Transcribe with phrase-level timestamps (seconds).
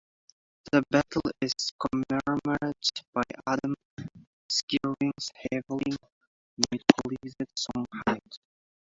[0.71, 3.75] The battle is commemorated by Adam
[4.49, 5.95] Skirving's heavily
[6.73, 8.17] mythologized song Heigh!